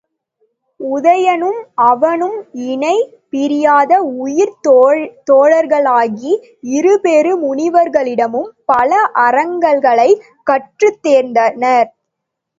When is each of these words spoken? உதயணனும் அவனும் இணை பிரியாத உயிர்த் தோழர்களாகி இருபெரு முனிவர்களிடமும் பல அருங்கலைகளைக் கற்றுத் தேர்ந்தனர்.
உதயணனும் 0.79 1.59
அவனும் 1.87 2.37
இணை 2.67 2.93
பிரியாத 3.29 3.91
உயிர்த் 4.21 4.69
தோழர்களாகி 5.29 6.33
இருபெரு 6.71 7.33
முனிவர்களிடமும் 7.43 8.49
பல 8.65 8.91
அருங்கலைகளைக் 9.19 10.19
கற்றுத் 10.47 11.01
தேர்ந்தனர். 11.03 11.89